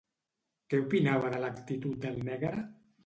[0.71, 2.65] Què opinava de l'actitud del negre?